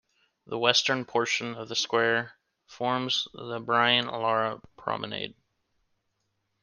[0.47, 2.33] The western portion of the Square
[2.65, 5.35] forms the Brian Lara Promenade.